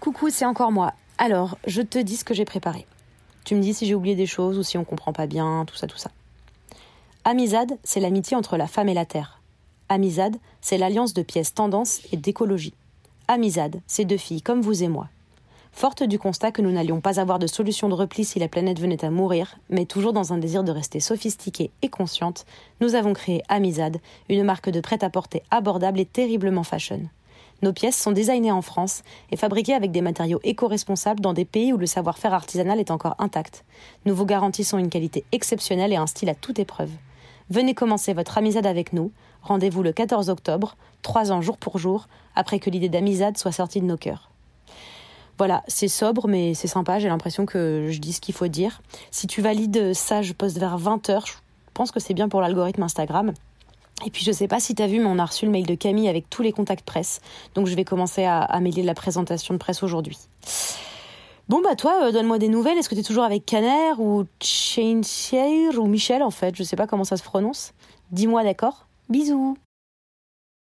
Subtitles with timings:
[0.00, 0.94] Coucou, c'est encore moi.
[1.18, 2.86] Alors, je te dis ce que j'ai préparé.
[3.44, 5.74] Tu me dis si j'ai oublié des choses ou si on comprend pas bien, tout
[5.74, 6.10] ça, tout ça.
[7.24, 9.40] Amizade, c'est l'amitié entre la femme et la terre.
[9.88, 12.74] Amizade, c'est l'alliance de pièces tendance et d'écologie.
[13.26, 15.08] Amizade, c'est deux filles comme vous et moi.
[15.72, 18.78] Forte du constat que nous n'allions pas avoir de solution de repli si la planète
[18.78, 22.46] venait à mourir, mais toujours dans un désir de rester sophistiquée et consciente,
[22.80, 27.08] nous avons créé Amizade, une marque de prêt-à-porter abordable et terriblement fashion.
[27.62, 29.02] Nos pièces sont designées en France
[29.32, 33.16] et fabriquées avec des matériaux éco-responsables dans des pays où le savoir-faire artisanal est encore
[33.18, 33.64] intact.
[34.04, 36.90] Nous vous garantissons une qualité exceptionnelle et un style à toute épreuve.
[37.50, 39.10] Venez commencer votre Amizade avec nous.
[39.42, 43.80] Rendez-vous le 14 octobre, trois ans jour pour jour, après que l'idée d'Amizade soit sortie
[43.80, 44.30] de nos cœurs.
[45.38, 46.98] Voilà, c'est sobre, mais c'est sympa.
[46.98, 48.82] J'ai l'impression que je dis ce qu'il faut dire.
[49.10, 51.26] Si tu valides ça, je poste vers 20h.
[51.26, 51.32] Je
[51.74, 53.32] pense que c'est bien pour l'algorithme Instagram.
[54.06, 55.66] Et puis je sais pas si tu as vu, mais on a reçu le mail
[55.66, 57.20] de Camille avec tous les contacts presse.
[57.54, 60.18] Donc je vais commencer à amélior la présentation de presse aujourd'hui.
[61.48, 62.78] Bon bah toi, euh, donne-moi des nouvelles.
[62.78, 66.54] Est-ce que tu es toujours avec Caner ou Chainshare ou Michel en fait?
[66.54, 67.72] Je sais pas comment ça se prononce.
[68.12, 68.86] Dis-moi d'accord?
[69.08, 69.56] Bisous